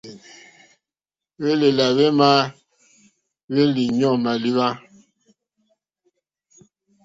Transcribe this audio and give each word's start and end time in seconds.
Hwélèlà 1.39 1.85
hwémá 1.95 2.29
hwéɲɔ́ǃɔ́ 3.51 4.13
mâléwá. 4.23 4.67